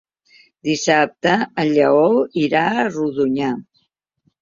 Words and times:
Dissabte 0.69 1.35
en 1.65 1.71
Lleó 1.75 2.01
irà 2.49 2.65
a 2.73 2.91
Rodonyà. 2.91 3.55